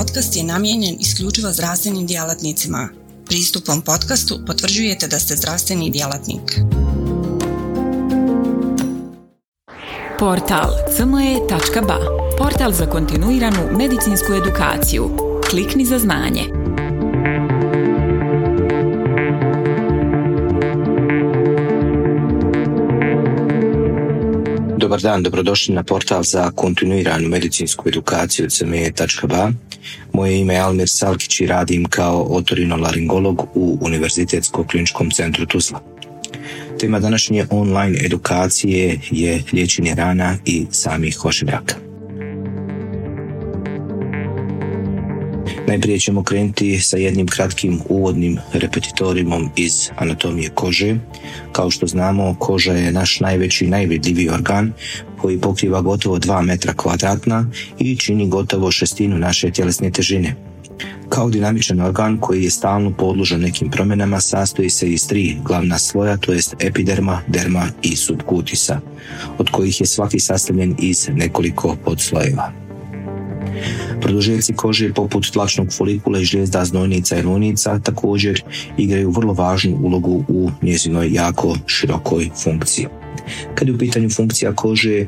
podcast 0.00 0.36
je 0.36 0.42
namijenjen 0.44 0.96
isključivo 1.00 1.52
zdravstvenim 1.52 2.06
djelatnicima. 2.06 2.88
Pristupom 3.26 3.82
podcastu 3.82 4.38
potvrđujete 4.46 5.08
da 5.08 5.18
ste 5.18 5.36
zdravstveni 5.36 5.90
djelatnik. 5.90 6.60
Portal 10.18 10.70
cme.ba 10.96 11.98
Portal 12.38 12.72
za 12.72 12.86
kontinuiranu 12.86 13.58
medicinsku 13.78 14.32
edukaciju. 14.32 15.10
Klikni 15.50 15.84
za 15.84 15.98
znanje. 15.98 16.44
Dobar 24.76 25.00
dan, 25.00 25.22
dobrodošli 25.22 25.74
na 25.74 25.82
portal 25.82 26.22
za 26.22 26.50
kontinuiranu 26.50 27.28
medicinsku 27.28 27.88
edukaciju 27.88 28.50
cme.ba. 28.50 29.50
Moje 30.12 30.40
ime 30.40 30.54
je 30.54 30.60
Almir 30.60 30.88
Salkić 30.88 31.40
i 31.40 31.46
radim 31.46 31.84
kao 31.84 32.22
otorinolaringolog 32.22 33.46
u 33.54 33.78
Univerzitetskom 33.80 34.66
kliničkom 34.66 35.10
centru 35.10 35.46
Tuzla. 35.46 35.80
Tema 36.80 37.00
današnje 37.00 37.46
online 37.50 37.98
edukacije 38.04 39.00
je 39.10 39.42
liječenje 39.52 39.94
rana 39.94 40.36
i 40.44 40.66
samih 40.70 41.24
ožiljaka. 41.24 41.74
Najprije 45.70 45.98
ćemo 45.98 46.22
krenuti 46.22 46.80
sa 46.80 46.96
jednim 46.96 47.26
kratkim 47.26 47.80
uvodnim 47.88 48.38
repetitorimom 48.52 49.50
iz 49.56 49.90
anatomije 49.96 50.50
kože. 50.54 50.96
Kao 51.52 51.70
što 51.70 51.86
znamo, 51.86 52.36
koža 52.38 52.72
je 52.72 52.92
naš 52.92 53.20
najveći 53.20 53.64
i 53.64 53.68
najvidljiviji 53.68 54.28
organ 54.28 54.72
koji 55.20 55.40
pokriva 55.40 55.80
gotovo 55.80 56.18
2 56.18 56.42
metra 56.42 56.72
kvadratna 56.72 57.50
i 57.78 57.96
čini 57.96 58.28
gotovo 58.28 58.70
šestinu 58.70 59.18
naše 59.18 59.50
tjelesne 59.50 59.90
težine. 59.90 60.34
Kao 61.08 61.30
dinamičan 61.30 61.80
organ 61.80 62.18
koji 62.20 62.44
je 62.44 62.50
stalno 62.50 62.90
podložan 62.90 63.40
nekim 63.40 63.70
promjenama 63.70 64.20
sastoji 64.20 64.70
se 64.70 64.88
iz 64.88 65.08
tri 65.08 65.36
glavna 65.44 65.78
sloja, 65.78 66.16
to 66.16 66.32
jest 66.32 66.54
epiderma, 66.58 67.20
derma 67.26 67.66
i 67.82 67.96
subkutisa, 67.96 68.80
od 69.38 69.50
kojih 69.50 69.80
je 69.80 69.86
svaki 69.86 70.20
sastavljen 70.20 70.74
iz 70.78 71.08
nekoliko 71.12 71.76
podslojeva. 71.84 72.52
Produžeci 74.10 74.52
kože 74.58 74.90
poput 74.90 75.30
tlačnog 75.30 75.70
folikula 75.70 76.18
i 76.18 76.24
žlijezda 76.24 76.64
znojnica 76.64 77.18
i 77.18 77.22
lunica 77.22 77.78
također 77.78 78.42
igraju 78.78 79.10
vrlo 79.10 79.32
važnu 79.32 79.78
ulogu 79.82 80.24
u 80.28 80.50
njezinoj 80.62 81.12
jako 81.12 81.56
širokoj 81.66 82.30
funkciji. 82.42 82.86
Kad 83.54 83.68
je 83.68 83.74
u 83.74 83.78
pitanju 83.78 84.10
funkcija 84.10 84.52
kože, 84.52 84.98
e, 84.98 85.06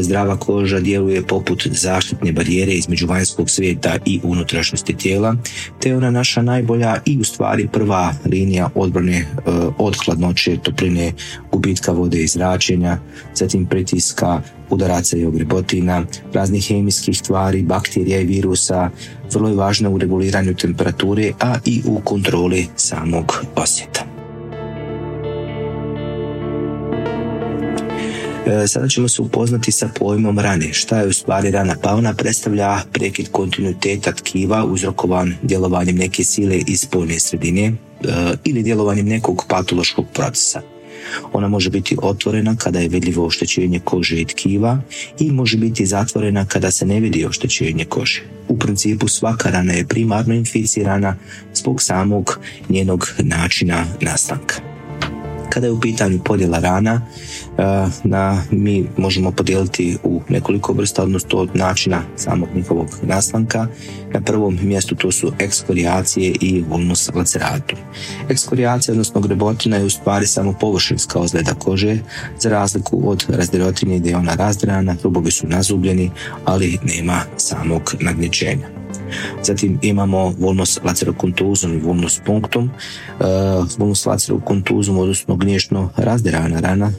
zdrava 0.00 0.36
koža 0.36 0.80
djeluje 0.80 1.22
poput 1.22 1.66
zaštitne 1.70 2.32
barijere 2.32 2.72
između 2.72 3.06
vanjskog 3.06 3.50
svijeta 3.50 3.96
i 4.04 4.20
unutrašnjosti 4.22 4.96
tijela, 4.96 5.36
te 5.80 5.88
je 5.88 5.96
ona 5.96 6.10
naša 6.10 6.42
najbolja 6.42 6.96
i 7.04 7.18
u 7.18 7.24
stvari 7.24 7.68
prva 7.72 8.14
linija 8.24 8.70
odbrane 8.74 9.16
e, 9.16 9.26
od 9.78 9.96
hladnoće, 10.04 10.56
topline, 10.56 11.12
gubitka 11.52 11.92
vode 11.92 12.18
i 12.18 12.26
zračenja, 12.26 12.98
zatim 13.34 13.66
pritiska, 13.66 14.42
udaraca 14.70 15.16
i 15.16 15.24
ogrebotina, 15.24 16.04
raznih 16.32 16.68
hemijskih 16.68 17.22
tvari, 17.22 17.62
bakterija 17.62 18.20
i 18.20 18.24
virusa, 18.38 18.90
vrlo 19.32 19.48
je 19.48 19.56
važna 19.56 19.90
u 19.90 19.98
reguliranju 19.98 20.54
temperature, 20.54 21.32
a 21.40 21.54
i 21.64 21.82
u 21.86 22.00
kontroli 22.00 22.66
samog 22.76 23.44
osjeta. 23.56 24.08
E, 28.48 28.66
sada 28.66 28.88
ćemo 28.88 29.08
se 29.08 29.22
upoznati 29.22 29.72
sa 29.72 29.88
pojmom 29.98 30.38
rane. 30.38 30.72
Šta 30.72 31.00
je 31.00 31.06
u 31.06 31.12
stvari 31.12 31.50
rana? 31.50 31.74
Pa 31.82 31.94
ona 31.94 32.14
predstavlja 32.14 32.78
prekid 32.92 33.28
kontinuiteta 33.32 34.12
tkiva 34.12 34.64
uzrokovan 34.64 35.34
djelovanjem 35.42 35.96
neke 35.96 36.24
sile 36.24 36.56
iz 36.66 36.80
spoljne 36.80 37.20
sredine 37.20 37.64
e, 37.64 37.74
ili 38.44 38.62
djelovanjem 38.62 39.06
nekog 39.06 39.44
patološkog 39.48 40.06
procesa. 40.14 40.77
Ona 41.32 41.48
može 41.48 41.70
biti 41.70 41.96
otvorena 42.02 42.56
kada 42.56 42.78
je 42.78 42.88
vidljivo 42.88 43.26
oštećenje 43.26 43.80
kože 43.84 44.20
i 44.20 44.24
tkiva 44.24 44.80
i 45.18 45.32
može 45.32 45.56
biti 45.56 45.86
zatvorena 45.86 46.44
kada 46.44 46.70
se 46.70 46.86
ne 46.86 47.00
vidi 47.00 47.26
oštećenje 47.26 47.84
kože. 47.84 48.22
U 48.48 48.58
principu 48.58 49.08
svaka 49.08 49.50
rana 49.50 49.72
je 49.72 49.86
primarno 49.86 50.34
inficirana 50.34 51.16
zbog 51.54 51.82
samog 51.82 52.38
njenog 52.68 53.08
načina 53.18 53.84
nastanka. 54.00 54.54
Kada 55.50 55.66
je 55.66 55.72
u 55.72 55.80
pitanju 55.80 56.20
podjela 56.24 56.58
rana, 56.58 57.06
na, 58.04 58.42
mi 58.50 58.86
možemo 58.96 59.30
podijeliti 59.30 59.96
u 60.02 60.20
nekoliko 60.28 60.72
vrsta, 60.72 61.02
odnosno 61.02 61.38
od 61.38 61.56
načina 61.56 62.02
samog 62.16 62.48
njihovog 62.54 62.86
nastanka. 63.02 63.66
Na 64.12 64.20
prvom 64.20 64.58
mjestu 64.62 64.94
to 64.94 65.12
su 65.12 65.32
ekskorijacije 65.38 66.34
i 66.40 66.64
vulnus 66.68 67.10
laceratum. 67.14 67.78
Ekskorijacija, 68.28 68.92
odnosno 68.92 69.20
grebotina, 69.20 69.76
je 69.76 69.84
u 69.84 69.90
stvari 69.90 70.26
samo 70.26 70.54
površinska 70.60 71.18
ozljeda 71.18 71.54
kože, 71.54 71.98
za 72.38 72.48
razliku 72.48 73.10
od 73.10 73.26
razdirotine 73.28 73.98
gdje 73.98 74.10
je 74.10 74.16
ona 74.16 74.34
razdrana, 74.34 74.96
trubovi 74.96 75.30
su 75.30 75.46
nazubljeni, 75.46 76.10
ali 76.44 76.78
nema 76.84 77.20
samog 77.36 77.94
nagnječenja. 78.00 78.77
Zatim 79.42 79.78
imamo 79.82 80.34
vulnus 80.38 80.80
lacerokontuzum 80.84 81.72
i 81.74 81.80
vulnus 81.80 82.20
punctum. 82.26 82.70
Uh, 83.20 83.26
vulnus 83.78 84.06
lacerokontuzum, 84.06 84.98
odnosno 84.98 85.36
gnješno 85.36 85.90
razdirana 85.96 86.60
rana. 86.60 86.92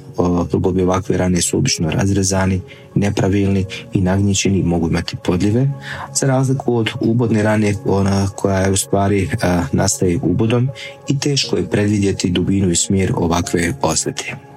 Trubovi 0.49 0.81
ovakve 0.81 1.17
rane 1.17 1.41
su 1.41 1.57
obično 1.57 1.89
razrezani, 1.89 2.61
nepravilni 2.95 3.65
i 3.93 4.01
nagnjičeni, 4.01 4.63
mogu 4.63 4.87
imati 4.87 5.15
podljive. 5.23 5.69
Za 6.15 6.27
razliku 6.27 6.75
od 6.75 6.89
ubodne 7.01 7.43
rane, 7.43 7.73
ona 7.85 8.27
koja 8.27 8.59
je 8.59 8.71
u 8.71 8.77
stvari 8.77 9.23
uh, 9.33 9.65
nastaje 9.71 10.19
ubodom 10.23 10.69
i 11.07 11.19
teško 11.19 11.57
je 11.57 11.69
predvidjeti 11.69 12.29
dubinu 12.29 12.71
i 12.71 12.75
smjer 12.75 13.13
ovakve 13.15 13.73
osvete. 13.81 14.48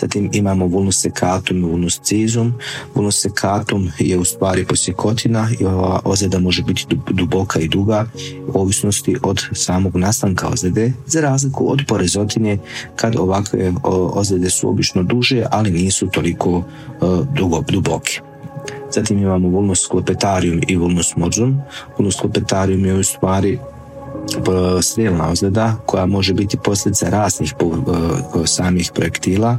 Zatim 0.00 0.30
imamo 0.32 0.66
vulnus 0.66 1.00
secatum 1.00 1.58
i 1.58 1.62
vulnus 1.62 2.00
cizum. 2.02 2.54
Vulnus 2.94 3.20
secatum 3.20 3.90
je 3.98 4.18
u 4.18 4.24
stvari 4.24 4.64
posjekotina 4.64 5.48
i 5.60 5.64
ova 5.64 6.00
ozljeda 6.04 6.38
može 6.38 6.62
biti 6.62 6.86
duboka 7.10 7.60
i 7.60 7.68
duga 7.68 8.06
u 8.54 8.60
ovisnosti 8.60 9.16
od 9.22 9.42
samog 9.52 9.96
nastanka 9.96 10.48
ozljede, 10.48 10.92
za 11.06 11.20
razliku 11.20 11.72
od 11.72 11.80
porezotine 11.88 12.58
kad 12.96 13.16
ovakve 13.16 13.72
ozljede 14.12 14.50
su 14.50 14.68
obično 14.68 15.02
duže, 15.02 15.44
ali 15.50 15.70
nisu 15.70 16.06
toliko 16.06 16.62
dugo, 17.34 17.64
duboke. 17.68 18.20
Zatim 18.94 19.18
imamo 19.18 19.48
vulnus 19.48 19.84
sklepetarium 19.84 20.60
i 20.68 20.76
vulnus 20.76 21.16
mođum. 21.16 21.60
Vulnus 21.98 22.16
sklepetarium 22.16 22.84
je 22.84 22.94
u 22.94 23.02
stvari 23.02 23.58
strijelna 24.82 25.30
ozljeda 25.30 25.76
koja 25.86 26.06
može 26.06 26.34
biti 26.34 26.56
posljedica 26.64 27.08
raznih 27.08 27.54
samih 28.46 28.90
projektila. 28.94 29.58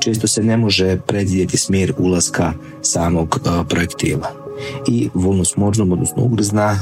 Često 0.00 0.26
se 0.26 0.42
ne 0.42 0.56
može 0.56 0.98
predvidjeti 1.06 1.56
smjer 1.56 1.92
ulaska 1.98 2.52
samog 2.82 3.40
projektila. 3.68 4.42
I 4.88 5.08
vulnus 5.14 5.56
možnom, 5.56 5.92
odnosno 5.92 6.22
ugrzna 6.22 6.78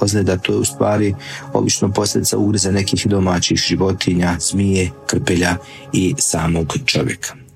ozljeda, 0.00 0.36
to 0.36 0.52
je 0.52 0.58
u 0.58 0.64
stvari 0.64 1.14
obično 1.52 1.92
posljedica 1.92 2.38
ugriza 2.38 2.70
nekih 2.70 3.06
domaćih 3.06 3.58
životinja, 3.58 4.36
zmije, 4.40 4.90
krpelja 5.06 5.56
i 5.92 6.14
samog 6.18 6.74
čovjeka. 6.86 7.47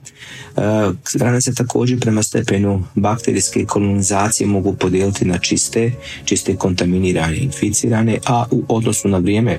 Strane 1.04 1.40
se 1.40 1.54
također 1.54 2.00
prema 2.00 2.22
stepenu 2.22 2.84
bakterijske 2.94 3.64
kolonizacije 3.64 4.46
mogu 4.46 4.72
podijeliti 4.72 5.24
na 5.24 5.38
čiste, 5.38 5.92
čiste 6.24 6.56
kontaminirane 6.56 7.36
inficirane, 7.36 8.18
a 8.26 8.44
u 8.50 8.62
odnosu 8.68 9.08
na 9.08 9.18
vrijeme 9.18 9.58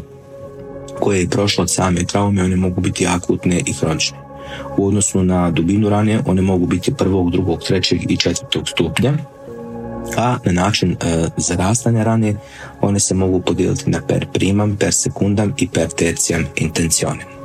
koje 0.99 1.19
je 1.19 1.29
prošlo 1.29 1.61
od 1.61 1.71
same 1.71 2.03
traume, 2.03 2.43
one 2.43 2.55
mogu 2.55 2.81
biti 2.81 3.07
akutne 3.07 3.61
i 3.65 3.73
hronične. 3.73 4.17
U 4.77 4.87
odnosu 4.87 5.23
na 5.23 5.51
dubinu 5.51 5.89
rane, 5.89 6.19
one 6.25 6.41
mogu 6.41 6.67
biti 6.67 6.93
prvog, 6.93 7.31
drugog, 7.31 7.63
trećeg 7.63 8.11
i 8.11 8.17
četvrtog 8.17 8.69
stupnja, 8.69 9.13
a 10.17 10.37
na 10.45 10.51
način 10.51 10.91
e, 10.91 11.27
zarastanja 11.37 12.03
rane 12.03 12.35
one 12.81 12.99
se 12.99 13.13
mogu 13.13 13.41
podijeliti 13.41 13.89
na 13.89 14.01
per 14.07 14.27
primam, 14.33 14.77
per 14.77 14.93
sekundam 14.93 15.53
i 15.57 15.67
per 15.67 15.87
tercijam 15.87 16.45
intencionem. 16.55 17.42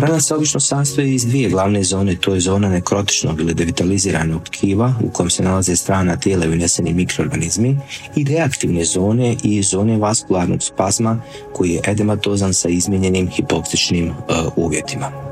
Rana 0.00 0.20
se 0.20 0.34
obično 0.34 0.60
sastoji 0.60 1.14
iz 1.14 1.26
dvije 1.26 1.48
glavne 1.48 1.82
zone, 1.82 2.16
to 2.16 2.34
je 2.34 2.40
zona 2.40 2.68
nekrotičnog 2.68 3.40
ili 3.40 3.54
devitaliziranog 3.54 4.42
tkiva 4.44 4.94
u 5.04 5.10
kojem 5.10 5.30
se 5.30 5.42
nalaze 5.42 5.76
strana 5.76 6.16
tijela 6.16 6.44
i 6.44 6.48
uneseni 6.48 6.92
mikroorganizmi 6.92 7.78
i 8.16 8.24
reaktivne 8.24 8.84
zone 8.84 9.36
i 9.42 9.62
zone 9.62 9.98
vaskularnog 9.98 10.62
spazma 10.62 11.22
koji 11.52 11.70
je 11.70 11.80
edematozan 11.86 12.54
sa 12.54 12.68
izmijenjenim 12.68 13.28
hipoksičnim 13.28 14.08
uh, 14.08 14.14
uvjetima. 14.56 15.30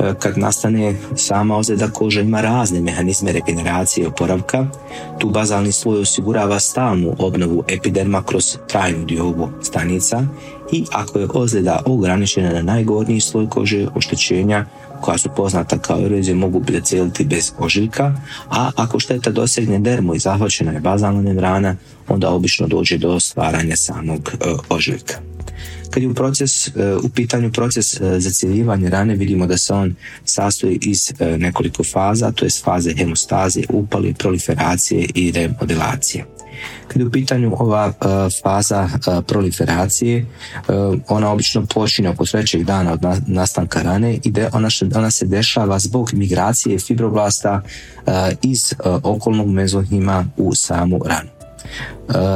E, 0.00 0.14
kad 0.18 0.38
nastane 0.38 0.94
sama 1.16 1.56
ozljeda 1.56 1.88
koža 1.88 2.20
ima 2.20 2.40
razne 2.40 2.80
mehanizme 2.80 3.32
regeneracije 3.32 4.04
i 4.04 4.06
oporavka. 4.06 4.66
Tu 5.18 5.30
bazalni 5.30 5.72
sloj 5.72 6.00
osigurava 6.00 6.60
stalnu 6.60 7.14
obnovu 7.18 7.64
epiderma 7.68 8.22
kroz 8.22 8.56
trajnu 8.68 9.04
diobu 9.04 9.48
stanica 9.62 10.22
i 10.72 10.84
ako 10.92 11.18
je 11.18 11.28
ozljeda 11.34 11.82
ograničena 11.86 12.52
na 12.52 12.62
najgorniji 12.62 13.20
sloj 13.20 13.48
kože, 13.48 13.86
oštećenja 13.94 14.66
koja 15.00 15.18
su 15.18 15.28
poznata 15.36 15.78
kao 15.78 16.00
erozije 16.00 16.34
mogu 16.34 16.62
zacijeliti 16.72 17.24
bez 17.24 17.52
ožiljka, 17.58 18.14
a 18.50 18.70
ako 18.76 19.00
šteta 19.00 19.30
dosegne 19.30 19.78
dermu 19.78 20.14
i 20.14 20.18
zahvaćena 20.18 20.72
je 20.72 20.80
bazalna 20.80 21.22
membrana, 21.22 21.76
onda 22.08 22.30
obično 22.30 22.66
dođe 22.66 22.98
do 22.98 23.20
stvaranja 23.20 23.76
samog 23.76 24.32
e, 24.32 24.54
ožiljka. 24.68 25.14
Kad 25.90 26.02
je 26.02 26.08
u, 26.08 26.14
proces, 26.14 26.68
e, 26.68 26.72
u 27.02 27.08
pitanju 27.08 27.52
proces 27.52 28.00
e, 28.00 28.20
zacijeljivanja 28.20 28.88
rane, 28.88 29.14
vidimo 29.16 29.46
da 29.46 29.58
se 29.58 29.74
on 29.74 29.94
sastoji 30.24 30.78
iz 30.82 31.12
nekoliko 31.38 31.84
faza, 31.84 32.32
to 32.32 32.44
je 32.44 32.50
faze 32.64 32.94
hemostaze, 32.96 33.60
upali, 33.68 34.14
proliferacije 34.14 35.08
i 35.14 35.32
remodelacije. 35.32 36.35
Kad 36.88 37.00
je 37.00 37.06
u 37.06 37.10
pitanju 37.10 37.56
ova 37.58 37.86
uh, 37.86 38.32
faza 38.42 38.82
uh, 38.82 39.24
proliferacije, 39.26 40.26
uh, 40.68 40.98
ona 41.08 41.30
obično 41.32 41.66
počinje 41.66 42.08
oko 42.08 42.26
trećeg 42.26 42.64
dana 42.64 42.92
od 42.92 43.00
nastanka 43.26 43.82
rane 43.82 44.14
i 44.14 44.32
ona, 44.52 44.68
ona 44.94 45.10
se 45.10 45.26
dešava 45.26 45.78
zbog 45.78 46.10
migracije 46.14 46.78
fibroblasta 46.78 47.62
iz 48.42 48.74
okolnog 49.02 49.48
mezohima 49.48 50.24
u 50.36 50.54
samu 50.54 51.00
ranu. 51.04 51.28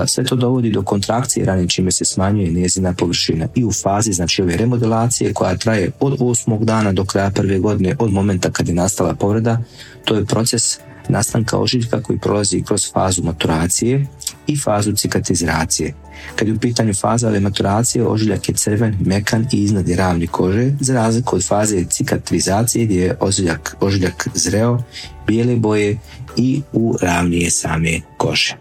Sve 0.07 0.25
to 0.25 0.37
dovodi 0.37 0.71
do 0.71 0.83
kontrakcije 0.83 1.47
rane 1.47 1.69
čime 1.69 1.93
se 1.93 2.05
smanjuje 2.05 2.53
njezina 2.53 2.93
površina 2.93 3.49
i 3.55 3.65
u 3.65 3.73
fazi 3.73 4.13
znači 4.13 4.43
ove 4.43 4.57
remodelacije 4.57 5.33
koja 5.35 5.57
traje 5.57 5.91
od 6.01 6.17
osmog 6.21 6.65
dana 6.65 6.93
do 6.93 7.05
kraja 7.05 7.31
prve 7.31 7.59
godine 7.59 7.97
od 7.99 8.13
momenta 8.13 8.51
kad 8.51 8.69
je 8.69 8.75
nastala 8.75 9.15
povreda, 9.15 9.59
to 10.05 10.15
je 10.15 10.25
proces 10.25 10.79
nastanka 11.11 11.59
ožiljka 11.59 12.03
koji 12.03 12.19
prolazi 12.19 12.63
kroz 12.63 12.93
fazu 12.93 13.23
maturacije 13.23 14.07
i 14.47 14.57
fazu 14.57 14.93
cicatrizacije. 14.93 15.95
Kad 16.37 16.49
je 16.49 16.55
u 16.55 16.59
pitanju 16.59 16.95
faza 16.95 17.41
maturacije, 17.41 18.07
ožiljak 18.07 18.49
je 18.49 18.55
crven, 18.55 18.97
mekan 19.01 19.47
i 19.53 19.63
iznad 19.63 19.89
je 19.89 19.97
ravni 19.97 20.27
kože, 20.27 20.73
za 20.81 20.95
razliku 20.95 21.37
od 21.37 21.47
faze 21.47 21.85
cicatrizacije 21.85 22.85
gdje 22.85 23.01
je 23.01 23.17
ožiljak, 23.21 23.77
ožiljak 23.81 24.29
zreo, 24.35 24.79
bijele 25.27 25.57
boje 25.57 25.99
i 26.37 26.63
u 26.73 26.97
ravnije 27.03 27.51
same 27.51 28.01
kože. 28.17 28.57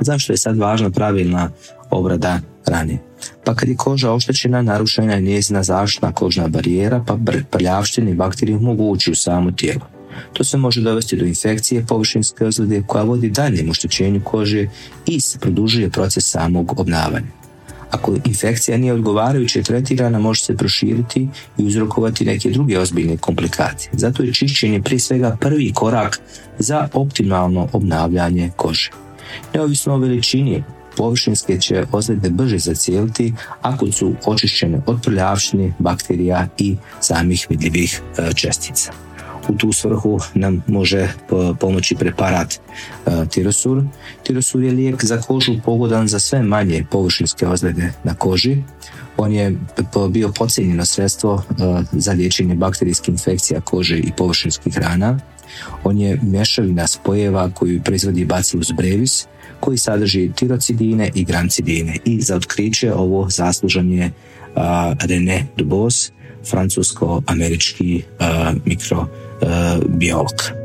Zašto 0.00 0.32
je 0.32 0.36
sad 0.36 0.58
važna 0.58 0.90
pravilna 0.90 1.50
obrada 1.90 2.40
rane? 2.66 2.98
Pa 3.44 3.54
kad 3.54 3.68
je 3.68 3.76
koža 3.76 4.12
oštećena, 4.12 4.62
narušena 4.62 5.14
je 5.14 5.20
njezina 5.20 5.62
zaštitna 5.62 6.12
kožna 6.12 6.48
barijera, 6.48 7.04
pa 7.06 7.18
prljavštine 7.50 8.10
i 8.10 8.14
bakterije 8.14 8.58
mogu 8.58 8.84
ući 8.84 9.10
u 9.10 9.14
samo 9.14 9.50
tijelo. 9.50 9.93
To 10.32 10.44
se 10.44 10.56
može 10.56 10.80
dovesti 10.80 11.16
do 11.16 11.24
infekcije 11.24 11.86
površinske 11.86 12.46
ozljede 12.46 12.82
koja 12.86 13.04
vodi 13.04 13.30
daljem 13.30 13.70
oštećenju 13.70 14.20
kože 14.24 14.66
i 15.06 15.20
se 15.20 15.38
produžuje 15.38 15.90
proces 15.90 16.30
samog 16.30 16.80
obnavanja. 16.80 17.44
Ako 17.90 18.16
infekcija 18.24 18.78
nije 18.78 18.92
odgovarajuće 18.92 19.62
tretirana, 19.62 20.18
može 20.18 20.42
se 20.42 20.56
proširiti 20.56 21.28
i 21.58 21.64
uzrokovati 21.64 22.24
neke 22.24 22.50
druge 22.50 22.78
ozbiljne 22.78 23.16
komplikacije. 23.16 23.90
Zato 23.92 24.22
je 24.22 24.32
čišćenje 24.32 24.82
prije 24.82 25.00
svega 25.00 25.36
prvi 25.40 25.72
korak 25.72 26.20
za 26.58 26.88
optimalno 26.92 27.68
obnavljanje 27.72 28.50
kože. 28.56 28.90
Neovisno 29.54 29.94
o 29.94 29.98
veličini, 29.98 30.64
površinske 30.96 31.60
će 31.60 31.84
ozljede 31.92 32.30
brže 32.30 32.58
zacijeliti 32.58 33.32
ako 33.62 33.92
su 33.92 34.14
očišćene 34.26 34.80
od 34.86 35.02
prljavštine, 35.02 35.72
bakterija 35.78 36.48
i 36.58 36.76
samih 37.00 37.46
vidljivih 37.50 38.02
e, 38.18 38.34
čestica 38.34 38.92
u 39.48 39.54
tu 39.56 39.72
svrhu 39.72 40.18
nam 40.34 40.62
može 40.66 41.08
pomoći 41.60 41.94
preparat 41.94 42.54
e, 42.54 42.58
tirosur. 43.30 43.82
Tirosur 44.22 44.62
je 44.62 44.72
lijek 44.72 45.04
za 45.04 45.20
kožu 45.20 45.52
pogodan 45.64 46.08
za 46.08 46.18
sve 46.18 46.42
manje 46.42 46.86
površinske 46.90 47.46
ozljede 47.46 47.92
na 48.04 48.14
koži. 48.14 48.56
On 49.16 49.32
je 49.32 49.56
bio 50.10 50.32
pocijenjeno 50.32 50.84
sredstvo 50.84 51.42
e, 51.48 51.54
za 51.92 52.12
liječenje 52.12 52.54
bakterijskih 52.54 53.08
infekcija 53.08 53.60
kože 53.60 53.98
i 53.98 54.12
površinskih 54.16 54.78
rana. 54.78 55.18
On 55.84 55.98
je 55.98 56.18
mješavina 56.22 56.86
spojeva 56.86 57.50
koju 57.50 57.82
proizvodi 57.82 58.24
Bacillus 58.24 58.72
brevis 58.76 59.26
koji 59.60 59.78
sadrži 59.78 60.32
tirocidine 60.36 61.10
i 61.14 61.24
grancidine 61.24 61.96
i 62.04 62.20
za 62.20 62.36
otkriće 62.36 62.94
ovo 62.94 63.30
zaslužan 63.30 63.92
je 63.92 64.10
Dubos, 65.56 66.12
francusko-američki 66.50 68.02
mikro 68.64 69.06
E, 69.42 69.46
biolog. 69.88 70.30
E, 70.50 70.63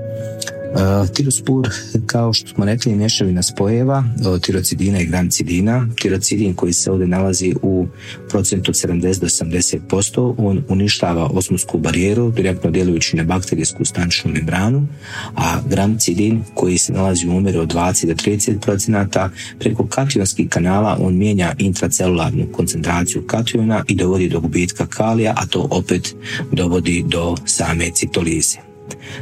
tirospur, 1.14 1.68
kao 2.06 2.34
što 2.34 2.48
smo 2.48 2.66
rekli, 2.66 2.96
mješavina 2.96 3.44
spojeva, 3.44 4.04
tirocidina 4.42 5.00
i 5.00 5.06
gramcidina. 5.06 5.88
Tirocidin 6.02 6.54
koji 6.54 6.74
se 6.74 6.92
ovdje 6.92 7.08
nalazi 7.08 7.56
u 7.62 7.88
procentu 8.30 8.72
od 8.72 8.76
70 8.76 9.20
do 9.20 9.28
80%, 9.28 10.36
on 10.38 10.64
uništava 10.70 11.26
osmosku 11.26 11.78
barijeru, 11.78 12.32
direktno 12.32 12.72
djelujući 12.72 13.16
na 13.16 13.24
bakterijsku 13.24 13.86
stančnu 13.86 14.32
membranu, 14.32 14.88
a 15.36 15.62
gramcidin 15.70 16.44
koji 16.54 16.78
se 16.78 16.94
nalazi 16.94 17.28
u 17.28 17.38
umjeru 17.38 17.60
od 17.60 17.74
20 17.74 18.06
do 18.06 18.14
30%, 18.14 19.30
preko 19.60 19.88
kationskih 19.88 20.50
kanala 20.50 20.98
on 21.02 21.18
mijenja 21.18 21.56
intracelularnu 21.58 22.48
koncentraciju 22.52 23.28
kationa 23.28 23.84
i 23.88 23.96
dovodi 23.96 24.30
do 24.30 24.40
gubitka 24.40 24.86
kalija, 24.86 25.34
a 25.38 25.46
to 25.46 25.68
opet 25.72 26.16
dovodi 26.52 27.04
do 27.08 27.36
same 27.46 27.92
citolize. 27.94 28.69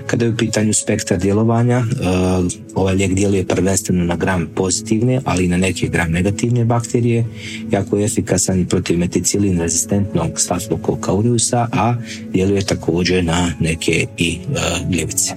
Kada 0.05 0.25
je 0.25 0.31
u 0.31 0.37
pitanju 0.37 0.73
spektra 0.73 1.17
djelovanja, 1.17 1.77
e, 1.77 1.83
ovaj 2.75 2.95
lijek 2.95 3.13
djeluje 3.13 3.45
prvenstveno 3.45 4.05
na 4.05 4.15
gram 4.15 4.47
pozitivne, 4.55 5.21
ali 5.25 5.45
i 5.45 5.47
na 5.47 5.57
neke 5.57 5.87
gram 5.87 6.11
negativne 6.11 6.65
bakterije, 6.65 7.25
jako 7.71 7.97
je 7.97 8.05
efikasan 8.05 8.59
i 8.59 8.67
protiv 8.67 8.99
meticilin 8.99 9.59
rezistentnog 9.59 10.39
staflokoka 10.39 11.11
a 11.71 11.95
djeluje 12.33 12.65
također 12.65 13.23
na 13.23 13.51
neke 13.59 14.05
i 14.17 14.37
e, 14.37 14.59
gljivice. 14.89 15.33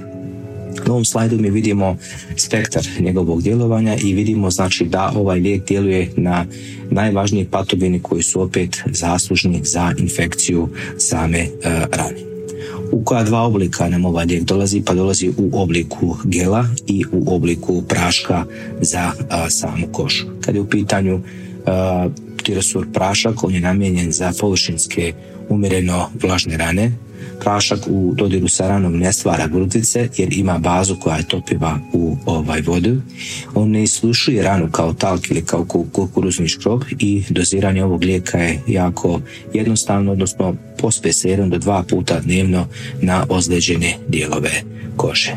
Na 0.87 0.93
ovom 0.93 1.05
slajdu 1.05 1.39
mi 1.39 1.51
vidimo 1.51 1.97
spektar 2.37 2.87
njegovog 3.01 3.43
djelovanja 3.43 3.97
i 4.03 4.15
vidimo 4.15 4.51
znači 4.51 4.85
da 4.85 5.13
ovaj 5.17 5.41
lijek 5.41 5.69
djeluje 5.69 6.11
na 6.17 6.47
najvažnije 6.91 7.51
patogeni 7.51 8.01
koji 8.03 8.23
su 8.23 8.43
opet 8.43 8.83
zaslužni 8.93 9.61
za 9.65 9.93
infekciju 9.99 10.69
same 10.99 11.39
e, 11.39 11.49
rane 11.93 12.30
u 12.93 13.05
koja 13.05 13.25
dva 13.25 13.43
oblika 13.43 13.89
nam 13.89 14.05
ovaj 14.05 14.27
lijek 14.27 14.43
dolazi, 14.43 14.83
pa 14.87 14.95
dolazi 14.95 15.31
u 15.37 15.63
obliku 15.63 16.17
gela 16.25 16.67
i 16.87 17.05
u 17.13 17.35
obliku 17.35 17.83
praška 17.83 18.45
za 18.81 19.13
samu 19.49 19.87
košu. 19.93 20.27
Kad 20.41 20.55
je 20.55 20.61
u 20.61 20.69
pitanju 20.69 21.21
a, 21.67 22.09
tirosur 22.43 22.87
prašak, 22.93 23.45
on 23.45 23.55
je 23.55 23.61
namijenjen 23.61 24.13
za 24.13 24.33
površinske 24.41 25.13
umjereno 25.49 26.11
vlažne 26.23 26.57
rane, 26.57 26.93
prašak 27.41 27.79
u 27.87 28.15
dodiru 28.17 28.49
sa 28.49 28.69
ranom 28.69 28.99
ne 28.99 29.13
stvara 29.13 29.47
grutice 29.47 30.09
jer 30.17 30.33
ima 30.33 30.59
bazu 30.59 30.97
koja 30.97 31.17
je 31.17 31.29
topiva 31.29 31.79
u 31.93 32.17
ovaj 32.27 32.61
vodu. 32.61 33.01
On 33.55 33.71
ne 33.71 33.83
islušuje 33.83 34.43
ranu 34.43 34.71
kao 34.71 34.93
talk 34.93 35.31
ili 35.31 35.45
kao 35.45 35.65
kukuruzni 35.93 36.49
škrob 36.49 36.83
i 36.99 37.23
doziranje 37.31 37.85
ovog 37.85 38.05
lijeka 38.05 38.39
je 38.39 38.61
jako 38.67 39.21
jednostavno, 39.55 40.13
odnosno 40.13 40.55
pospe 40.81 41.13
se 41.13 41.37
do 41.37 41.59
dva 41.59 41.83
puta 41.83 42.21
dnevno 42.21 42.67
na 43.03 43.27
ozleđene 43.29 43.97
dijelove 44.09 44.51
kože. 44.97 45.33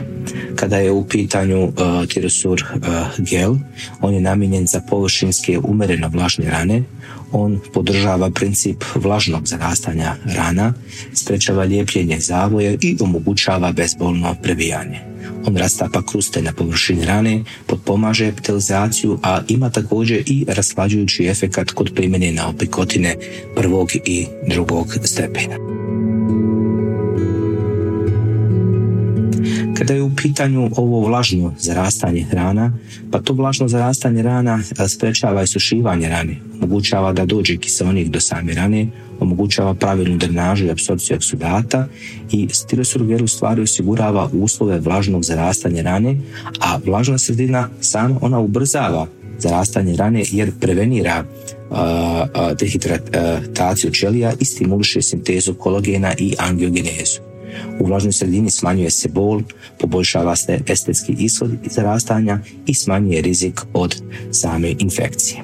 Kada 0.56 0.78
je 0.78 0.92
u 0.92 1.08
pitanju 1.08 1.64
uh, 1.64 1.74
tirosur 2.14 2.64
uh, 2.76 2.82
gel, 3.18 3.56
on 4.02 4.14
je 4.14 4.22
namijenjen 4.22 4.68
za 4.68 4.82
površinske 4.90 5.60
umereno 5.60 6.08
vlažne 6.08 6.50
rane, 6.50 6.84
on 7.32 7.60
podržava 7.74 8.30
princip 8.30 8.84
vlažnog 8.96 9.48
zarastanja 9.48 10.16
rana, 10.26 10.74
sprečava 11.14 11.64
lijepljenje 11.64 12.20
zavoje 12.20 12.78
i 12.82 12.98
omogućava 13.00 13.72
bezbolno 13.72 14.36
prebijanje. 14.44 15.13
On 15.46 15.58
rastapa 15.58 16.02
kruste 16.02 16.42
na 16.42 16.54
površini 16.54 17.06
rane, 17.06 17.44
potpomaže 17.68 18.28
epitelizaciju, 18.28 19.20
a 19.24 19.42
ima 19.48 19.70
također 19.70 20.24
i 20.26 20.46
raslađujući 20.48 21.26
efekat 21.26 21.72
kod 21.72 21.92
primjene 21.96 22.32
na 22.32 22.50
opikotine 22.50 23.16
prvog 23.56 23.90
i 24.06 24.28
drugog 24.48 24.88
stepena. 25.04 25.56
Kada 29.78 29.94
je 29.94 30.02
u 30.02 30.16
pitanju 30.16 30.70
ovo 30.76 31.08
vlažno 31.08 31.54
zarastanje 31.60 32.26
rana, 32.32 32.74
pa 33.12 33.22
to 33.22 33.34
vlažno 33.34 33.68
zarastanje 33.68 34.22
rana 34.22 34.60
sprečava 34.88 35.46
sušivanje 35.48 36.10
rane, 36.10 36.38
omogućava 36.56 37.14
da 37.14 37.26
dođe 37.26 37.58
kiselnik 37.58 38.08
do 38.08 38.20
same 38.20 38.54
rane, 38.54 38.88
omogućava 39.20 39.74
pravilnu 39.74 40.18
drenažu 40.18 40.66
i 40.66 40.72
apsorpciju 40.72 41.16
eksudata 41.16 41.88
i 42.32 42.48
stirosurger 42.52 43.24
u 43.24 43.28
stvari 43.28 43.62
osigurava 43.62 44.30
uslove 44.34 44.80
vlažnog 44.80 45.24
zarastanja 45.24 45.82
rane, 45.82 46.18
a 46.60 46.80
vlažna 46.86 47.18
sredina 47.18 47.70
sama 47.82 48.18
ona 48.22 48.40
ubrzava 48.40 49.08
zarastanje 49.40 49.96
rane 49.96 50.24
jer 50.32 50.52
prevenira 50.60 51.26
dehidrataciju 52.60 53.92
ćelija 53.92 54.34
i 54.40 54.46
stimuliše 54.46 55.02
sintezu 55.02 55.54
kolagena 55.54 56.14
i 56.18 56.36
angiogenezu. 56.40 57.33
U 57.80 57.86
vlažnoj 57.86 58.14
sredini 58.14 58.52
smanjuje 58.52 58.92
se 58.92 59.10
bol, 59.10 59.42
poboljšava 59.80 60.36
se 60.36 60.60
estetski 60.68 61.16
ishod 61.20 61.52
zarastanja 61.66 62.40
i 62.66 62.74
smanjuje 62.74 63.22
rizik 63.22 63.62
od 63.74 64.02
same 64.32 64.76
infekcije. 64.80 65.44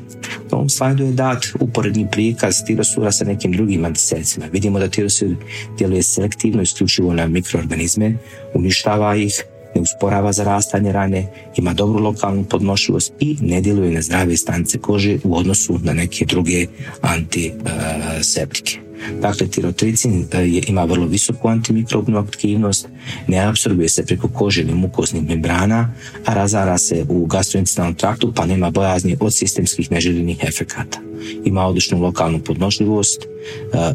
Na 0.52 0.58
ovom 0.58 0.70
slajdu 0.70 1.06
je 1.06 1.12
dat 1.12 1.46
uporedni 1.60 2.08
prikaz 2.12 2.64
tirosura 2.66 3.12
sa 3.12 3.26
nekim 3.26 3.52
drugim 3.52 3.86
antisecima. 3.86 4.46
Vidimo 4.52 4.80
da 4.80 4.88
tirosur 4.88 5.36
djeluje 5.78 6.04
selektivno 6.04 6.62
isključivo 6.62 7.14
na 7.14 7.28
mikroorganizme, 7.28 8.14
uništava 8.54 9.16
ih, 9.16 9.44
ne 9.76 9.82
usporava 9.82 10.34
zarastanje 10.34 10.92
rane, 10.92 11.28
ima 11.56 11.74
dobru 11.74 12.04
lokalnu 12.04 12.44
podnošljivost 12.44 13.14
i 13.20 13.38
ne 13.42 13.62
djeluje 13.62 13.92
na 13.92 14.02
zdrave 14.02 14.38
stanice 14.38 14.78
kože 14.78 15.18
u 15.24 15.38
odnosu 15.38 15.80
na 15.84 15.94
neke 15.94 16.26
druge 16.26 16.66
antiseptike. 17.02 18.89
Dakle, 19.22 19.48
tirotricin 19.48 20.28
e, 20.32 20.62
ima 20.68 20.84
vrlo 20.84 21.06
visoku 21.06 21.48
antimikrobnu 21.48 22.18
aktivnost, 22.18 22.88
ne 23.28 23.40
apsorbuje 23.40 23.90
se 23.90 24.06
preko 24.06 24.28
kože 24.28 24.62
ili 24.62 24.74
mukoznih 24.74 25.24
membrana, 25.24 25.94
a 26.26 26.34
razara 26.34 26.78
se 26.78 27.06
u 27.10 27.26
gastrointestinalnom 27.26 27.96
traktu 27.96 28.34
pa 28.36 28.46
nema 28.46 28.72
bojazni 28.72 29.18
od 29.20 29.34
sistemskih 29.34 29.92
neželjenih 29.92 30.38
efekata. 30.44 31.00
Ima 31.46 31.66
odličnu 31.66 32.02
lokalnu 32.02 32.40
podnošljivost, 32.40 33.24
e, 33.24 33.28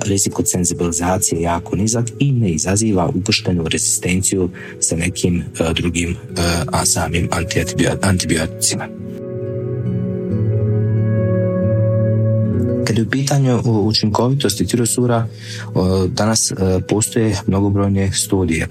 rizik 0.05 0.39
od 0.39 0.51
senzibilizacije 0.51 1.43
jako 1.43 1.77
nizak 1.77 2.07
i 2.19 2.33
ne 2.33 2.51
izaziva 2.51 3.11
ukrštenu 3.15 3.69
rezistenciju 3.69 4.51
sa 4.81 4.97
nekim 4.97 5.41
e, 5.41 5.73
drugim 5.75 6.17
a 6.73 6.87
samim 6.87 7.29
antibioticima. 8.03 9.04
Kad 12.95 12.99
je 12.99 13.07
u 13.07 13.11
pitanju 13.11 13.61
učinkovitosti 13.65 14.67
tirosura, 14.67 15.27
danas 16.09 16.51
e, 16.51 16.55
postoje 16.89 17.37
mnogobrojne 17.47 18.13
studije. 18.13 18.69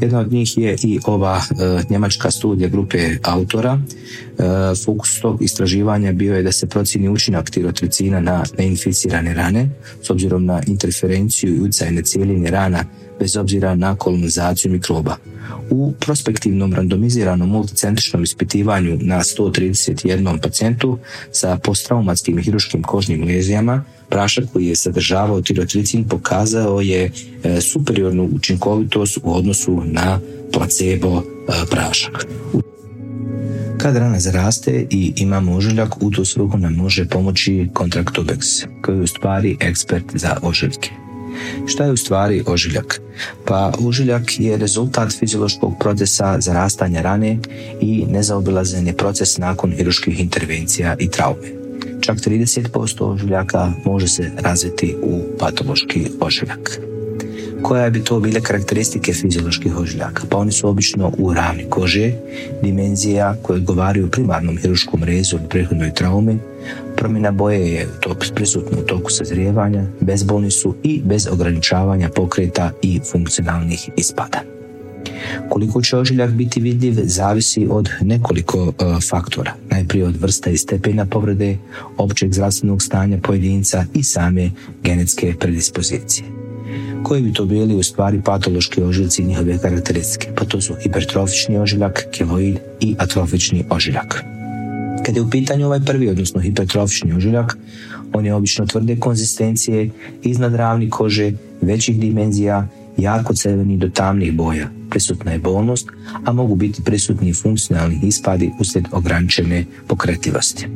Jedna 0.00 0.20
od 0.20 0.32
njih 0.32 0.58
je 0.58 0.76
i 0.82 1.00
ova 1.06 1.40
e, 1.50 1.82
njemačka 1.90 2.30
studija 2.30 2.68
grupe 2.68 2.98
autora. 3.22 3.78
E, 3.78 4.42
fokus 4.84 5.20
tog 5.20 5.42
istraživanja 5.42 6.12
bio 6.12 6.36
je 6.36 6.42
da 6.42 6.52
se 6.52 6.66
procjeni 6.66 7.08
učinak 7.08 7.50
tirotricina 7.50 8.20
na 8.20 8.44
neinficirane 8.58 9.34
rane 9.34 9.68
s 10.02 10.10
obzirom 10.10 10.44
na 10.44 10.62
interferenciju 10.66 11.56
i 11.56 11.60
utjecaj 11.60 12.02
cijeline 12.02 12.50
rana 12.50 12.84
bez 13.18 13.36
obzira 13.36 13.74
na 13.74 13.96
kolonizaciju 13.96 14.72
mikroba. 14.72 15.16
U 15.70 15.92
prospektivnom 16.00 16.74
randomiziranom 16.74 17.48
multicentričnom 17.48 18.22
ispitivanju 18.22 18.98
na 19.00 19.18
131 19.18 20.40
pacijentu 20.40 20.98
sa 21.32 21.56
posttraumatskim 21.56 22.38
hiruškim 22.38 22.82
kožnim 22.82 23.24
lezijama 23.24 23.84
prašak 24.08 24.44
koji 24.52 24.66
je 24.66 24.76
sadržavao 24.76 25.40
tirotricin 25.40 26.04
pokazao 26.04 26.80
je 26.80 27.10
e, 27.44 27.60
superiornu 27.60 28.28
učinkovitost 28.34 29.18
u 29.22 29.36
odnosu 29.36 29.82
na 29.84 30.20
placebo 30.52 31.22
e, 31.22 31.52
prašak. 31.70 32.26
Kad 33.78 33.96
rana 33.96 34.20
zaraste 34.20 34.86
i 34.90 35.12
ima 35.16 35.42
ožiljak, 35.56 36.02
u 36.02 36.10
tu 36.10 36.24
svrhu 36.24 36.58
nam 36.58 36.74
može 36.74 37.08
pomoći 37.08 37.68
Contractobex, 37.74 38.66
koji 38.82 38.96
je 38.96 39.02
u 39.02 39.06
stvari 39.06 39.56
ekspert 39.60 40.04
za 40.14 40.36
ožiljke. 40.42 41.03
Šta 41.66 41.84
je 41.84 41.92
u 41.92 41.96
stvari 41.96 42.42
ožiljak? 42.46 43.00
Pa 43.44 43.72
ožiljak 43.86 44.22
je 44.38 44.56
rezultat 44.56 45.12
fiziološkog 45.18 45.72
procesa 45.80 46.40
zarastanja 46.40 47.02
rane 47.02 47.38
i 47.80 48.04
nezaobilazen 48.10 48.86
je 48.86 48.96
proces 48.96 49.38
nakon 49.38 49.72
hiruških 49.72 50.20
intervencija 50.20 50.96
i 50.98 51.10
traume. 51.10 51.48
Čak 52.00 52.16
30% 52.16 53.02
ožiljaka 53.02 53.72
može 53.84 54.08
se 54.08 54.30
razviti 54.38 54.96
u 55.02 55.22
patološki 55.38 56.06
ožiljak. 56.20 56.80
Koja 57.62 57.90
bi 57.90 58.04
to 58.04 58.20
bile 58.20 58.40
karakteristike 58.40 59.12
fizioloških 59.12 59.78
ožiljaka? 59.78 60.22
Pa 60.30 60.36
oni 60.36 60.52
su 60.52 60.68
obično 60.68 61.12
u 61.18 61.34
ravni 61.34 61.64
kože, 61.70 62.12
dimenzija 62.62 63.36
koje 63.42 63.56
odgovaraju 63.56 64.10
primarnom 64.10 64.58
hiruškom 64.58 65.04
rezu 65.04 65.36
ili 65.36 65.48
prethodnoj 65.48 65.94
traumi, 65.94 66.38
Promjena 66.96 67.30
boje 67.30 67.72
je 67.72 67.88
prisutna 68.34 68.78
u 68.78 68.86
toku 68.86 69.10
sazrijevanja, 69.10 69.84
bezbolni 70.00 70.50
su 70.50 70.74
i 70.82 71.00
bez 71.04 71.28
ograničavanja 71.32 72.08
pokreta 72.08 72.70
i 72.82 73.00
funkcionalnih 73.12 73.90
ispada. 73.96 74.40
Koliko 75.48 75.82
će 75.82 75.96
ožiljak 75.96 76.30
biti 76.30 76.60
vidljiv 76.60 76.94
zavisi 77.02 77.68
od 77.70 77.88
nekoliko 78.00 78.72
e, 78.78 79.00
faktora. 79.10 79.52
Najprije 79.70 80.06
od 80.06 80.16
vrsta 80.16 80.50
i 80.50 80.56
stepena 80.56 81.06
povrede, 81.06 81.58
općeg 81.96 82.32
zdravstvenog 82.32 82.82
stanja 82.82 83.18
pojedinca 83.22 83.84
i 83.94 84.02
same 84.02 84.50
genetske 84.82 85.34
predispozicije. 85.40 86.26
Koji 87.02 87.22
bi 87.22 87.32
to 87.32 87.44
bili 87.44 87.74
u 87.74 87.82
stvari 87.82 88.20
patološki 88.24 88.82
ožiljci 88.82 89.22
i 89.22 89.24
njihove 89.24 89.58
karakteristike? 89.58 90.28
Pa 90.36 90.44
to 90.44 90.60
su 90.60 90.74
hipertrofični 90.82 91.58
ožiljak, 91.58 92.04
keloid 92.12 92.58
i 92.80 92.94
atrofični 92.98 93.64
ožiljak. 93.70 94.33
Kad 95.06 95.16
je 95.16 95.22
u 95.22 95.30
pitanju 95.30 95.66
ovaj 95.66 95.80
prvi, 95.86 96.08
odnosno 96.08 96.40
hipertrofični 96.40 97.12
ožiljak, 97.12 97.58
on 98.12 98.26
je 98.26 98.34
obično 98.34 98.66
tvrde 98.66 98.96
konzistencije, 98.96 99.90
iznad 100.22 100.54
ravni 100.54 100.90
kože, 100.90 101.32
većih 101.60 102.00
dimenzija, 102.00 102.68
jako 102.98 103.34
crveni 103.34 103.76
do 103.76 103.88
tamnih 103.88 104.32
boja. 104.32 104.70
Prisutna 104.90 105.32
je 105.32 105.38
bolnost, 105.38 105.88
a 106.24 106.32
mogu 106.32 106.54
biti 106.54 106.82
prisutni 106.82 107.28
i 107.28 107.34
funkcionalni 107.34 108.00
ispadi 108.02 108.50
uslijed 108.60 108.84
ograničene 108.92 109.64
pokretljivosti. 109.86 110.66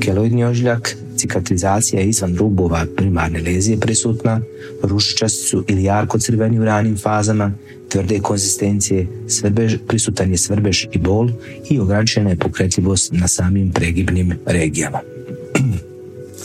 Keloidni 0.00 0.44
ožiljak, 0.44 0.96
cicatrizacija 1.16 2.02
izvan 2.02 2.36
rubova 2.36 2.86
primarne 2.96 3.40
lezije 3.40 3.80
prisutna, 3.80 4.40
rušičasti 4.82 5.48
su 5.48 5.64
ili 5.68 5.84
jarko 5.84 6.18
crveni 6.18 6.58
u 6.58 6.64
ranim 6.64 6.96
fazama, 6.96 7.52
tvrde 7.88 8.20
konzistencije, 8.20 9.06
svrbež, 9.28 9.76
prisutan 9.88 10.30
je 10.30 10.38
svrbež 10.38 10.84
i 10.92 10.98
bol 10.98 11.30
i 11.70 11.78
ograničena 11.80 12.30
je 12.30 12.36
pokretljivost 12.36 13.12
na 13.12 13.28
samim 13.28 13.72
pregibnim 13.72 14.34
regijama. 14.46 15.00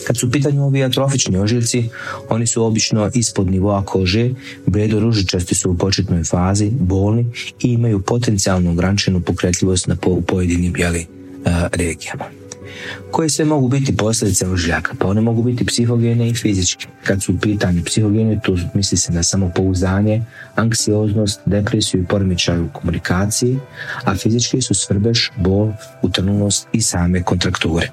Kad 0.06 0.16
su 0.16 0.26
u 0.26 0.30
pitanju 0.30 0.64
ovi 0.64 0.84
atrofični 0.84 1.38
ožiljci, 1.38 1.88
oni 2.28 2.46
su 2.46 2.64
obično 2.64 3.10
ispod 3.14 3.50
nivoa 3.50 3.84
kože, 3.84 4.30
bledo 4.66 5.00
ružičasti 5.00 5.54
su 5.54 5.70
u 5.70 5.76
početnoj 5.76 6.24
fazi, 6.24 6.70
bolni 6.70 7.26
i 7.60 7.68
imaju 7.68 8.02
potencijalno 8.02 8.70
ograničenu 8.70 9.20
pokretljivost 9.20 9.86
na 9.86 9.96
pojedinim 10.26 10.76
jeli, 10.76 11.06
regijama. 11.72 12.24
Koje 13.10 13.30
sve 13.30 13.44
mogu 13.44 13.68
biti 13.68 13.96
posljedice 13.96 14.48
ožiljaka? 14.48 14.94
Pa 14.98 15.06
one 15.06 15.20
mogu 15.20 15.42
biti 15.42 15.66
psihogene 15.66 16.28
i 16.28 16.34
fizičke. 16.34 16.86
Kad 17.04 17.22
su 17.22 17.32
u 17.34 17.38
pitanju 17.38 17.82
psihogene, 17.84 18.40
tu 18.44 18.58
misli 18.74 18.98
se 18.98 19.12
na 19.12 19.22
samopouzdanje, 19.22 20.22
anksioznost, 20.54 21.40
depresiju 21.46 22.02
i 22.02 22.06
poremećaj 22.06 22.60
u 22.60 22.68
komunikaciji, 22.72 23.58
a 24.04 24.14
fizički 24.14 24.62
su 24.62 24.74
svrbež, 24.74 25.18
bol, 25.36 25.72
utrnulost 26.02 26.68
i 26.72 26.80
same 26.80 27.22
kontrakture. 27.22 27.90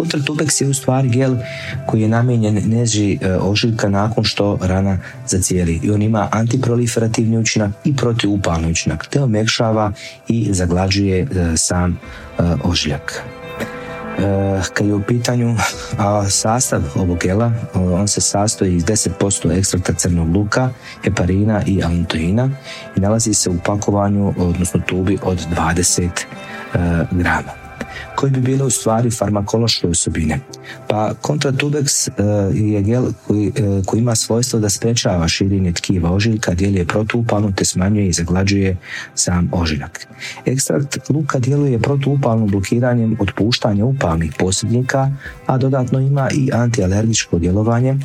Kontratubex 0.00 0.62
je 0.62 0.68
u 0.68 0.74
stvari 0.74 1.08
gel 1.08 1.36
koji 1.86 2.02
je 2.02 2.08
namijenjen 2.08 2.62
neži 2.66 3.18
e, 3.20 3.36
ožiljka 3.36 3.88
nakon 3.88 4.24
što 4.24 4.58
rana 4.62 4.98
zacijeli 5.26 5.80
i 5.82 5.90
on 5.90 6.02
ima 6.02 6.28
antiproliferativni 6.32 7.38
učinak 7.38 7.70
i 7.84 7.96
protiupalni 7.96 8.70
učinak 8.70 9.06
te 9.06 9.22
omekšava 9.22 9.92
i 10.28 10.48
zaglađuje 10.52 11.20
e, 11.20 11.56
sam 11.56 11.90
e, 12.38 12.42
ožiljak. 12.64 13.22
Kad 14.72 14.86
je 14.86 14.94
u 14.94 15.02
pitanju 15.02 15.56
sastav 16.28 16.82
ovog 16.94 17.18
gela, 17.18 17.52
on 17.74 18.08
se 18.08 18.20
sastoji 18.20 18.76
iz 18.76 18.84
10% 18.84 19.58
ekstrakta 19.58 19.92
crnog 19.92 20.36
luka, 20.36 20.70
heparina 21.04 21.62
i 21.66 21.82
alantoina 21.82 22.50
i 22.96 23.00
nalazi 23.00 23.34
se 23.34 23.50
u 23.50 23.58
pakovanju, 23.64 24.34
odnosno 24.38 24.80
tubi 24.86 25.18
od 25.22 25.46
20 25.56 26.08
grama 27.10 27.59
koji 28.16 28.32
bi 28.32 28.40
bile 28.40 28.64
u 28.64 28.70
stvari 28.70 29.10
farmakološke 29.10 29.86
osobine. 29.86 30.40
Pa 30.88 31.14
kontratubex 31.22 32.08
e, 32.08 32.12
je 32.54 32.82
gel 32.82 33.04
koji, 33.26 33.46
e, 33.46 33.82
koji 33.86 34.00
ima 34.00 34.14
svojstvo 34.14 34.60
da 34.60 34.68
sprečava 34.70 35.28
širenje 35.28 35.72
tkiva 35.72 36.10
ožiljka, 36.12 36.54
djeluje 36.54 36.86
protuupalno 36.86 37.52
te 37.56 37.64
smanjuje 37.64 38.08
i 38.08 38.12
zaglađuje 38.12 38.76
sam 39.14 39.50
ožiljak. 39.52 40.06
Ekstrakt 40.46 41.10
luka 41.10 41.38
djeluje 41.38 41.78
protuupalno 41.78 42.46
blokiranjem 42.46 43.16
otpuštanja 43.20 43.84
upalnih 43.84 44.32
posrednika, 44.38 45.10
a 45.46 45.58
dodatno 45.58 46.00
ima 46.00 46.28
i 46.30 46.50
antialergičko 46.52 47.38
djelovanje. 47.38 47.96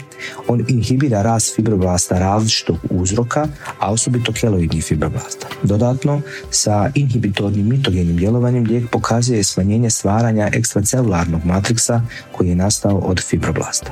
On 0.47 0.65
inhibira 0.67 1.21
rast 1.21 1.55
fibroblasta 1.55 2.19
različitog 2.19 2.77
uzroka, 2.89 3.47
a 3.79 3.91
osobito 3.91 4.31
keloidnih 4.31 4.83
fibroblasta. 4.83 5.47
Dodatno, 5.63 6.21
sa 6.51 6.91
inhibitornim 6.95 7.69
mitogenim 7.69 8.17
djelovanjem 8.17 8.63
lijek 8.63 8.89
pokazuje 8.89 9.43
smanjenje 9.43 9.64
stvaranja 9.89 10.49
ekstracelularnog 10.53 11.45
matriksa 11.45 12.01
koji 12.31 12.49
je 12.49 12.55
nastao 12.55 12.97
od 12.97 13.23
fibroblasta. 13.23 13.91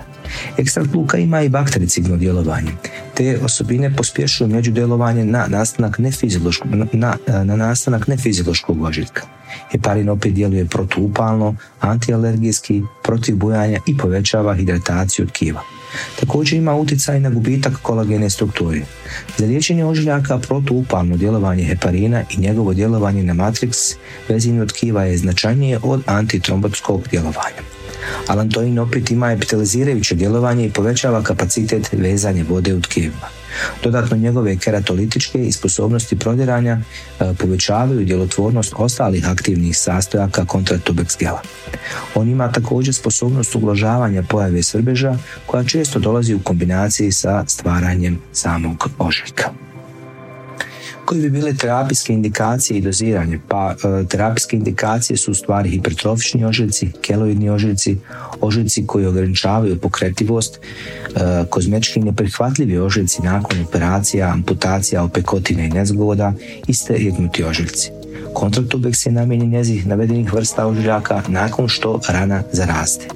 Ekstrakt 0.58 0.94
luka 0.94 1.18
ima 1.18 1.42
i 1.42 1.50
baktericidno 1.50 2.18
djelovanje. 2.18 2.72
Te 3.14 3.40
osobine 3.44 3.96
pospješuju 3.96 4.48
međudjelovanje 4.48 5.26
na 5.26 5.46
nastanak 5.48 6.00
nefiziološkog, 6.00 6.72
na, 6.94 7.16
na 7.44 7.56
nastanak 7.56 8.08
nefiziološkog 8.08 8.84
ožiljka. 8.84 9.22
Heparin 9.72 10.10
opet 10.10 10.34
djeluje 10.34 10.66
protuupalno, 10.66 11.56
antialergijski, 11.80 12.82
protiv 13.04 13.36
bujanja 13.36 13.80
i 13.88 13.98
povećava 13.98 14.56
hidrataciju 14.56 15.28
tkiva. 15.28 15.62
Također 16.20 16.58
ima 16.58 16.76
utjecaj 16.76 17.20
na 17.20 17.30
gubitak 17.30 17.74
kolagene 17.82 18.30
strukture. 18.30 18.82
Za 19.38 19.46
liječenje 19.46 19.86
ožiljaka 19.86 20.38
protuupalno 20.38 21.18
djelovanje 21.18 21.64
heparina 21.64 22.24
i 22.30 22.42
njegovo 22.42 22.74
djelovanje 22.74 23.24
na 23.24 23.34
matrix 23.34 23.96
vezinu 24.30 24.68
tkiva 24.68 25.04
je 25.04 25.18
značajnije 25.18 25.80
od 25.84 26.02
antitrombotskog 26.06 27.08
djelovanja. 27.12 27.73
Alantoin 28.28 28.80
opet 28.80 29.12
ima 29.12 29.32
epitalizirajuće 29.32 30.16
djelovanje 30.16 30.66
i 30.66 30.72
povećava 30.72 31.24
kapacitet 31.24 31.90
vezanja 31.92 32.46
vode 32.50 32.74
u 32.74 32.82
tkivima. 32.82 33.28
Dodatno 33.84 34.18
njegove 34.18 34.58
keratolitičke 34.58 35.46
i 35.46 35.52
sposobnosti 35.52 36.20
prodiranja 36.20 36.78
e, 37.20 37.34
povećavaju 37.40 38.06
djelotvornost 38.06 38.74
ostalih 38.78 39.30
aktivnih 39.30 39.78
sastojaka 39.78 40.46
kontratubeks 40.46 41.18
gela. 41.20 41.42
On 42.16 42.30
ima 42.30 42.52
također 42.52 42.94
sposobnost 42.96 43.56
ublažavanja 43.56 44.24
pojave 44.24 44.64
svrbeža 44.64 45.18
koja 45.46 45.64
često 45.64 46.00
dolazi 46.00 46.34
u 46.34 46.40
kombinaciji 46.40 47.12
sa 47.12 47.44
stvaranjem 47.48 48.20
samog 48.32 48.90
ožiljka 49.00 49.63
koji 51.06 51.22
bi 51.22 51.30
bile 51.30 51.54
terapijske 51.54 52.14
indikacije 52.14 52.78
i 52.78 52.82
doziranje. 52.82 53.40
Pa 53.48 53.76
e, 53.76 54.08
terapijske 54.08 54.56
indikacije 54.56 55.18
su 55.18 55.32
u 55.32 55.36
stvari 55.36 55.70
hipertrofični 55.70 56.46
ožiljci, 56.46 56.92
keloidni 57.02 57.50
ožiljci, 57.50 57.98
ožiljci 58.42 58.88
koji 58.88 59.06
ograničavaju 59.06 59.80
pokretivost, 59.80 60.60
e, 60.60 61.20
kozmetički 61.50 62.00
neprihvatljivi 62.00 62.78
ožiljci 62.78 63.22
nakon 63.22 63.62
operacija, 63.62 64.28
amputacija, 64.28 65.04
opekotine 65.04 65.66
i 65.66 65.70
nezgoda 65.70 66.34
i 66.68 66.74
stegnuti 66.74 67.44
ožiljci. 67.44 67.92
Kontraktubeks 68.34 69.06
je 69.06 69.12
namijenjen 69.12 69.50
njezih 69.50 69.88
navedenih 69.88 70.34
vrsta 70.34 70.68
ožiljaka 70.68 71.22
nakon 71.28 71.68
što 71.68 72.00
rana 72.10 72.44
zaraste. 72.52 73.08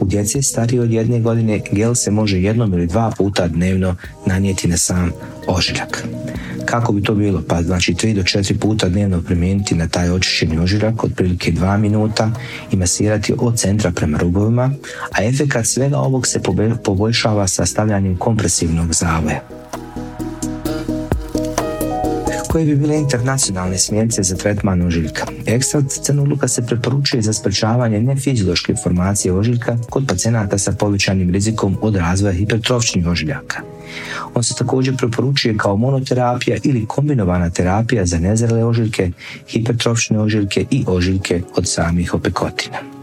U 0.00 0.04
djece 0.04 0.42
starije 0.42 0.82
od 0.82 0.90
jedne 0.90 1.20
godine 1.20 1.60
gel 1.72 1.94
se 1.94 2.10
može 2.10 2.40
jednom 2.40 2.72
ili 2.72 2.86
dva 2.86 3.12
puta 3.18 3.48
dnevno 3.48 3.96
nanijeti 4.26 4.68
na 4.68 4.76
sam 4.76 5.12
ožiljak. 5.46 6.06
Kako 6.66 6.92
bi 6.92 7.02
to 7.02 7.14
bilo? 7.14 7.42
Pa 7.48 7.62
znači 7.62 7.94
3 7.94 8.14
do 8.14 8.22
4 8.22 8.58
puta 8.58 8.88
dnevno 8.88 9.22
primijeniti 9.22 9.74
na 9.74 9.88
taj 9.88 10.10
očišćeni 10.10 10.58
ožiljak, 10.58 11.04
otprilike 11.04 11.52
2 11.52 11.78
minuta 11.78 12.30
i 12.72 12.76
masirati 12.76 13.34
od 13.38 13.58
centra 13.58 13.90
prema 13.90 14.18
rubovima, 14.18 14.70
a 15.18 15.24
efekat 15.24 15.66
svega 15.66 15.98
ovog 15.98 16.26
se 16.26 16.40
poboljšava 16.84 17.48
sa 17.48 17.66
stavljanjem 17.66 18.16
kompresivnog 18.16 18.92
zavoja 18.92 19.65
koje 22.48 22.64
bi 22.64 22.76
bile 22.76 22.96
internacionalne 22.96 23.78
smjernice 23.78 24.22
za 24.22 24.36
tretman 24.36 24.82
ožiljka. 24.82 25.26
Ekstrakt 25.46 25.90
crnoluka 26.02 26.48
se 26.48 26.66
preporučuje 26.66 27.22
za 27.22 27.32
sprečavanje 27.32 28.00
nefiziološke 28.00 28.74
formacije 28.82 29.32
ožiljka 29.32 29.78
kod 29.90 30.04
pacijenata 30.08 30.58
sa 30.58 30.72
povećanim 30.72 31.30
rizikom 31.30 31.76
od 31.80 31.96
razvoja 31.96 32.32
hipertrofičnih 32.32 33.06
ožiljaka. 33.06 33.60
On 34.34 34.42
se 34.42 34.54
također 34.54 34.96
preporučuje 34.96 35.56
kao 35.56 35.76
monoterapija 35.76 36.56
ili 36.64 36.86
kombinovana 36.86 37.50
terapija 37.50 38.06
za 38.06 38.18
nezrele 38.18 38.64
ožiljke, 38.64 39.10
hipertrofične 39.48 40.20
ožiljke 40.20 40.64
i 40.70 40.84
ožiljke 40.86 41.42
od 41.56 41.68
samih 41.68 42.14
opekotina. 42.14 42.95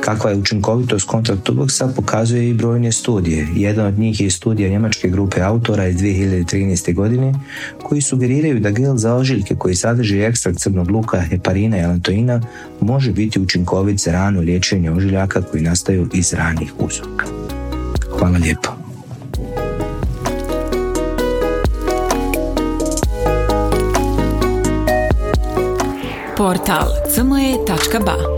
Kakva 0.00 0.30
je 0.30 0.36
učinkovitost 0.36 1.06
kontraktuboksa 1.06 1.88
pokazuje 1.96 2.48
i 2.50 2.54
brojne 2.54 2.92
studije. 2.92 3.48
Jedna 3.54 3.86
od 3.86 3.98
njih 3.98 4.20
je 4.20 4.30
studija 4.30 4.70
njemačke 4.70 5.08
grupe 5.08 5.40
autora 5.40 5.86
iz 5.86 5.96
2013. 5.96 6.94
godine 6.94 7.34
koji 7.82 8.00
sugeriraju 8.00 8.60
da 8.60 8.70
gel 8.70 8.96
za 8.96 9.14
ožiljke 9.14 9.54
koji 9.54 9.74
sadrži 9.74 10.20
ekstrakt 10.20 10.58
crnog 10.58 10.90
luka, 10.90 11.20
heparina 11.20 11.78
i 11.78 11.82
alantoina 11.82 12.40
može 12.80 13.12
biti 13.12 13.40
učinkovit 13.40 14.00
za 14.00 14.12
rano 14.12 14.40
liječenje 14.40 14.90
ožiljaka 14.90 15.42
koji 15.42 15.62
nastaju 15.62 16.08
iz 16.12 16.32
ranih 16.32 16.72
uzroka. 16.78 17.26
Hvala 18.18 18.38
lijepo. 18.38 18.68
Portal 26.36 26.88
cme.ba 27.14 28.37